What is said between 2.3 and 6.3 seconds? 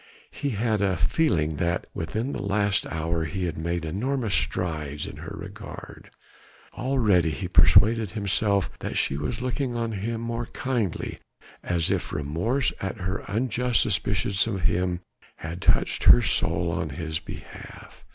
the last half hour he had made enormous strides in her regard.